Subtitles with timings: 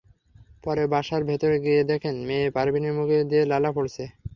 [0.63, 4.03] পরে বাসার ভেতর গিয়ে দেখেন, মেয়ে পারভীনের মুখ দিয়ে লালা পড়ছে।